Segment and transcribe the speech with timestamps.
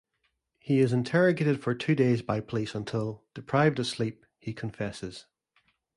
[0.57, 5.27] He is interrogated for two days by police until, deprived of sleep, he confesses.